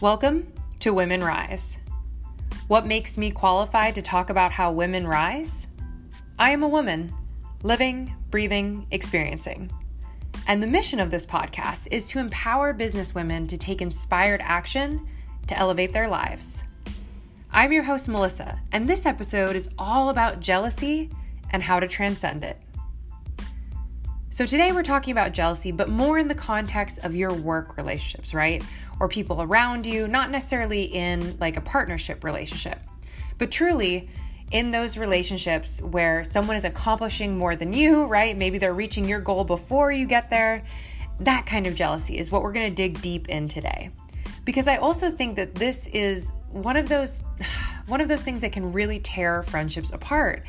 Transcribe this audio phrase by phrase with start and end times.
[0.00, 1.76] Welcome to Women Rise.
[2.68, 5.66] What makes me qualified to talk about how women rise?
[6.38, 7.12] I am a woman,
[7.64, 9.72] living, breathing, experiencing.
[10.46, 15.04] And the mission of this podcast is to empower businesswomen to take inspired action
[15.48, 16.62] to elevate their lives.
[17.50, 21.10] I'm your host, Melissa, and this episode is all about jealousy
[21.50, 22.56] and how to transcend it.
[24.30, 28.34] So, today we're talking about jealousy, but more in the context of your work relationships,
[28.34, 28.62] right?
[29.00, 32.80] or people around you, not necessarily in like a partnership relationship,
[33.38, 34.08] but truly
[34.50, 38.36] in those relationships where someone is accomplishing more than you, right?
[38.36, 40.64] Maybe they're reaching your goal before you get there.
[41.20, 43.90] That kind of jealousy is what we're to dig deep in today.
[44.44, 47.22] Because I also think that this is one of those
[47.86, 50.44] one of those things that can really tear friendships apart.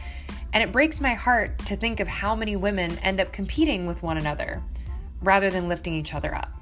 [0.53, 4.03] And it breaks my heart to think of how many women end up competing with
[4.03, 4.63] one another
[5.21, 6.59] rather than lifting each other up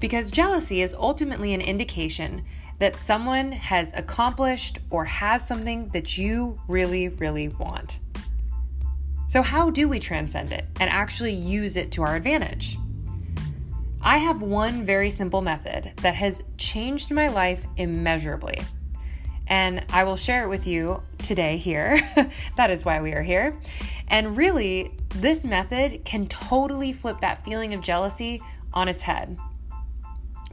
[0.00, 2.42] because jealousy is ultimately an indication
[2.78, 7.98] that someone has accomplished or has something that you really, really want.
[9.28, 12.78] So, how do we transcend it and actually use it to our advantage?
[14.02, 18.62] I have one very simple method that has changed my life immeasurably.
[19.50, 22.00] And I will share it with you today here.
[22.56, 23.58] that is why we are here.
[24.06, 28.40] And really, this method can totally flip that feeling of jealousy
[28.72, 29.36] on its head.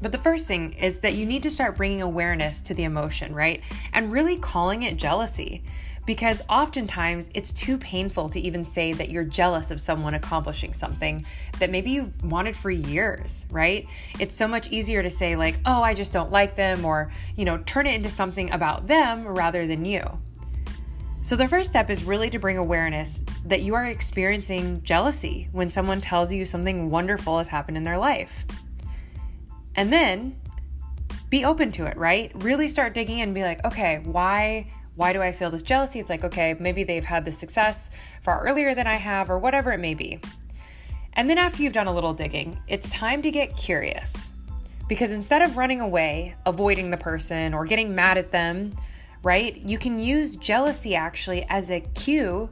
[0.01, 3.33] But the first thing is that you need to start bringing awareness to the emotion,
[3.33, 3.61] right?
[3.93, 5.63] And really calling it jealousy.
[6.07, 11.25] Because oftentimes it's too painful to even say that you're jealous of someone accomplishing something
[11.59, 13.85] that maybe you've wanted for years, right?
[14.17, 17.43] It's so much easier to say, like, oh, I just don't like them, or, you
[17.43, 20.01] know, turn it into something about them rather than you.
[21.23, 25.69] So, the first step is really to bring awareness that you are experiencing jealousy when
[25.69, 28.45] someone tells you something wonderful has happened in their life.
[29.75, 30.39] And then
[31.29, 32.31] be open to it, right?
[32.35, 35.99] Really start digging in and be like, okay, why why do I feel this jealousy?
[35.99, 37.91] It's like, okay, maybe they've had this success
[38.23, 40.19] far earlier than I have or whatever it may be.
[41.13, 44.31] And then after you've done a little digging, it's time to get curious.
[44.89, 48.73] Because instead of running away, avoiding the person or getting mad at them,
[49.21, 49.55] right?
[49.57, 52.49] You can use jealousy actually as a cue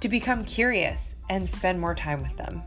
[0.00, 2.62] to become curious and spend more time with them.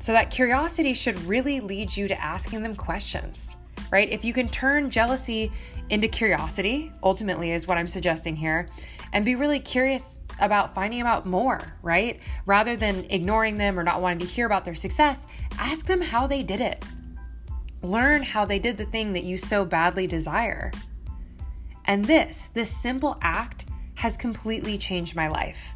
[0.00, 3.56] So that curiosity should really lead you to asking them questions,
[3.90, 4.10] right?
[4.10, 5.52] If you can turn jealousy
[5.90, 8.68] into curiosity, ultimately is what I'm suggesting here,
[9.12, 12.20] and be really curious about finding out more, right?
[12.46, 15.26] Rather than ignoring them or not wanting to hear about their success,
[15.58, 16.84] ask them how they did it.
[17.82, 20.72] Learn how they did the thing that you so badly desire.
[21.84, 25.74] And this, this simple act has completely changed my life.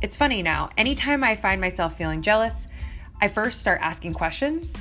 [0.00, 2.68] It's funny now, anytime I find myself feeling jealous,
[3.20, 4.74] I first start asking questions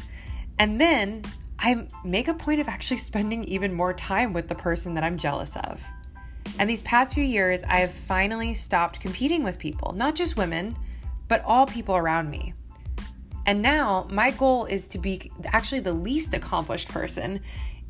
[0.58, 1.24] and then
[1.64, 5.18] I make a point of actually spending even more time with the person that I'm
[5.18, 5.82] jealous of.
[6.58, 10.76] And these past few years, I have finally stopped competing with people, not just women,
[11.28, 12.56] but all people around me.
[13.46, 17.40] And now my goal is to be actually the least accomplished person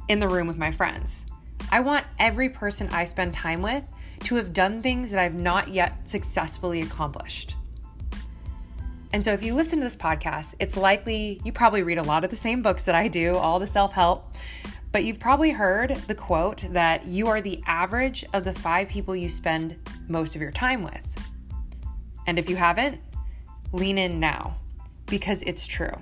[0.10, 1.26] in the room with my friends.
[1.72, 3.86] I want every person I spend time with
[4.26, 7.56] to have done things that I've not yet successfully accomplished.
[9.14, 12.24] And so, if you listen to this podcast, it's likely you probably read a lot
[12.24, 14.36] of the same books that I do, all the self help,
[14.92, 19.16] but you've probably heard the quote that you are the average of the five people
[19.16, 19.78] you spend
[20.08, 21.06] most of your time with.
[22.28, 23.00] And if you haven't,
[23.74, 24.58] lean in now
[25.08, 25.94] because it's true.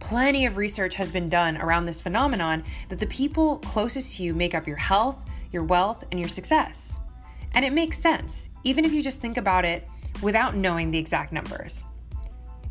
[0.00, 4.34] Plenty of research has been done around this phenomenon that the people closest to you
[4.34, 6.96] make up your health, your wealth, and your success.
[7.54, 9.88] And it makes sense, even if you just think about it
[10.22, 11.86] without knowing the exact numbers.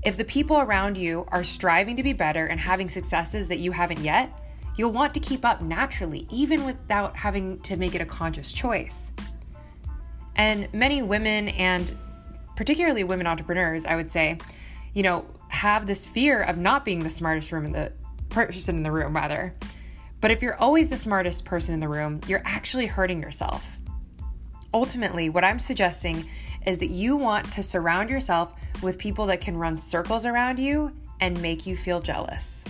[0.06, 3.72] If the people around you are striving to be better and having successes that you
[3.72, 4.38] haven't yet,
[4.78, 9.14] you'll want to keep up naturally, even without having to make it a conscious choice.
[10.36, 11.96] And many women, and
[12.58, 14.40] particularly women entrepreneurs, I would say,
[14.94, 17.94] you know, have this fear of not being the smartest room in the
[18.30, 19.56] person in the room, rather.
[20.20, 23.78] But if you're always the smartest person in the room, you're actually hurting yourself.
[24.74, 26.28] Ultimately, what I'm suggesting
[26.66, 30.92] is that you want to surround yourself with people that can run circles around you
[31.20, 32.64] and make you feel jealous,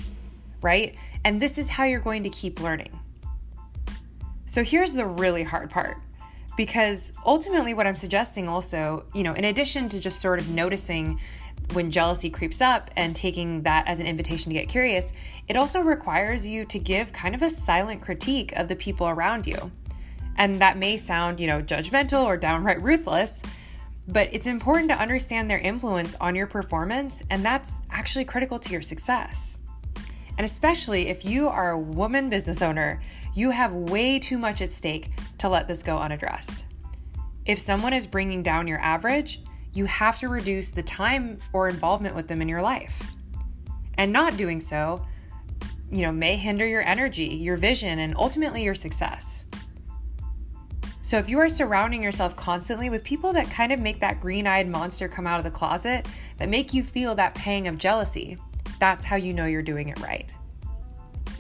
[0.62, 0.96] right?
[1.26, 2.98] And this is how you're going to keep learning.
[4.46, 5.98] So here's the really hard part
[6.56, 11.20] because ultimately, what I'm suggesting also, you know, in addition to just sort of noticing
[11.72, 15.14] when jealousy creeps up and taking that as an invitation to get curious,
[15.48, 19.48] it also requires you to give kind of a silent critique of the people around
[19.48, 19.72] you.
[20.38, 23.42] And that may sound, you know, judgmental or downright ruthless,
[24.08, 28.70] but it's important to understand their influence on your performance, and that's actually critical to
[28.72, 29.58] your success.
[30.38, 33.02] And especially if you are a woman business owner,
[33.36, 36.66] you have way too much at stake to let this go unaddressed.
[37.46, 39.42] If someone is bringing down your average,
[39.74, 43.16] you have to reduce the time or involvement with them in your life.
[43.96, 45.06] And not doing so,
[45.92, 49.46] you know, may hinder your energy, your vision, and ultimately your success.
[51.06, 54.70] So if you are surrounding yourself constantly with people that kind of make that green-eyed
[54.70, 56.08] monster come out of the closet,
[56.38, 58.38] that make you feel that pang of jealousy,
[58.80, 60.32] that's how you know you're doing it right.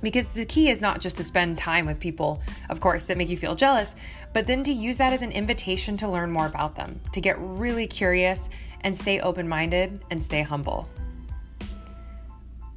[0.01, 3.29] Because the key is not just to spend time with people, of course, that make
[3.29, 3.95] you feel jealous,
[4.33, 7.39] but then to use that as an invitation to learn more about them, to get
[7.39, 8.49] really curious
[8.81, 10.89] and stay open minded and stay humble.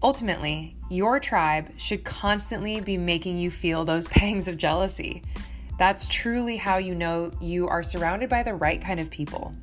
[0.05, 5.23] Ultimately, your tribe should constantly be making you feel those pangs of jealousy.
[5.79, 9.55] That's truly how you know you are surrounded by the right kind of people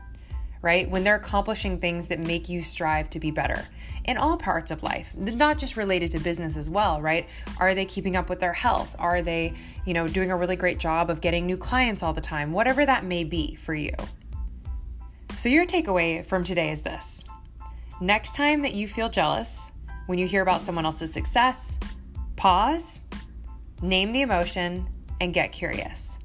[0.63, 0.89] right?
[0.89, 3.67] When they're accomplishing things that make you strive to be better
[4.05, 7.27] in all parts of life, not just related to business as well, right?
[7.59, 8.95] Are they keeping up with their health?
[8.97, 9.53] Are they,
[9.85, 12.53] you know, doing a really great job of getting new clients all the time?
[12.53, 13.93] Whatever that may be for you.
[15.35, 17.25] So, your takeaway from today is this
[17.99, 19.61] next time that you feel jealous,
[20.07, 21.77] when you hear about someone else's success,
[22.37, 23.01] pause,
[23.81, 24.87] name the emotion,
[25.23, 26.19] and get curious.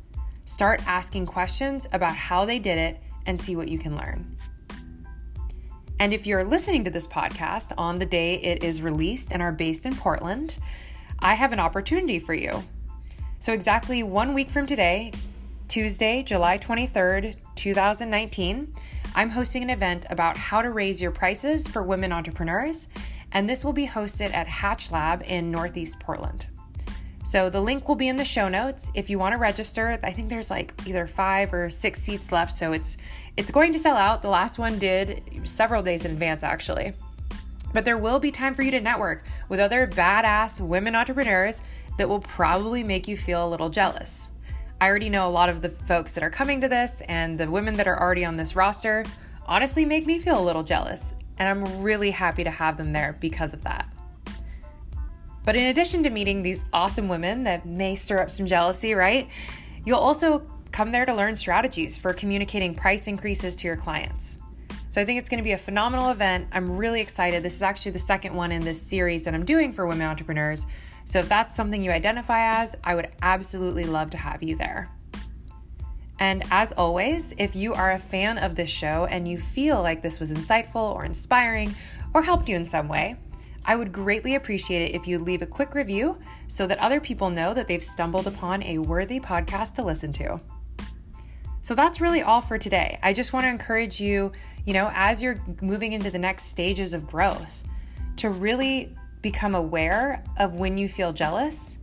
[0.44, 4.36] Start asking questions about how they did it and see what you can learn.
[6.00, 9.52] And if you're listening to this podcast on the day it is released and are
[9.52, 10.58] based in Portland,
[11.20, 12.64] I have an opportunity for you.
[13.38, 15.12] So, exactly one week from today,
[15.68, 18.74] Tuesday, July 23rd, 2019,
[19.14, 22.88] I'm hosting an event about how to raise your prices for women entrepreneurs,
[23.30, 26.46] and this will be hosted at Hatch Lab in Northeast Portland.
[27.24, 29.98] So the link will be in the show notes if you want to register.
[30.02, 32.96] I think there's like either 5 or 6 seats left, so it's
[33.36, 34.22] it's going to sell out.
[34.22, 36.94] The last one did several days in advance actually.
[37.72, 41.60] But there will be time for you to network with other badass women entrepreneurs
[41.98, 44.28] that will probably make you feel a little jealous.
[44.80, 47.50] I already know a lot of the folks that are coming to this, and the
[47.50, 49.04] women that are already on this roster
[49.44, 51.14] honestly make me feel a little jealous.
[51.38, 53.88] And I'm really happy to have them there because of that.
[55.48, 59.30] But in addition to meeting these awesome women that may stir up some jealousy, right?
[59.86, 60.40] You'll also
[60.72, 64.40] come there to learn strategies for communicating price increases to your clients.
[64.90, 66.48] So I think it's going to be a phenomenal event.
[66.52, 67.42] I'm really excited.
[67.42, 70.66] This is actually the second one in this series that I'm doing for women entrepreneurs.
[71.06, 74.90] So if that's something you identify as, I would absolutely love to have you there.
[76.18, 80.02] And as always, if you are a fan of this show and you feel like
[80.02, 81.74] this was insightful or inspiring
[82.12, 83.16] or helped you in some way,
[83.66, 87.30] I would greatly appreciate it if you leave a quick review so that other people
[87.30, 90.40] know that they've stumbled upon a worthy podcast to listen to.
[91.62, 92.98] So that's really all for today.
[93.02, 94.32] I just want to encourage you,
[94.64, 97.62] you know, as you're moving into the next stages of growth,
[98.16, 101.78] to really become aware of when you feel jealous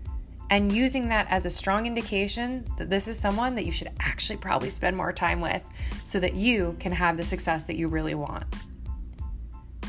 [0.49, 4.37] and using that as a strong indication that this is someone that you should actually
[4.37, 5.63] probably spend more time with
[6.03, 8.45] so that you can have the success that you really want.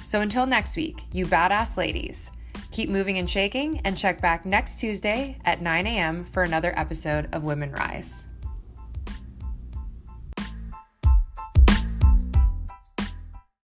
[0.07, 2.31] So until next week, you badass ladies,
[2.71, 6.25] keep moving and shaking and check back next Tuesday at 9 a.m.
[6.25, 8.26] for another episode of Women Rise.